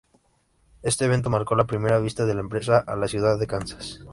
[0.81, 4.01] Este evento marcó la primera visita de la empresa a la ciudad de Kansas.